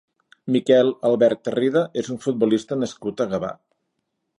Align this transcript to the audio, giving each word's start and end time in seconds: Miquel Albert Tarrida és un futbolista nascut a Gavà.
Miquel 0.55 0.89
Albert 1.11 1.43
Tarrida 1.49 1.85
és 2.03 2.13
un 2.17 2.21
futbolista 2.27 2.83
nascut 2.87 3.27
a 3.27 3.33
Gavà. 3.37 3.55